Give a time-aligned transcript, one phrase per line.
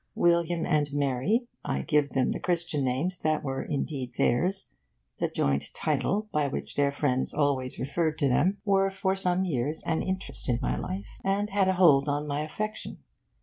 [0.15, 4.71] William and Mary (I give them the Christian names that were indeed theirs
[5.19, 9.83] the joint title by which their friends always referred to them) were for some years
[9.83, 13.03] an interest in my life, and had a hold on my affection.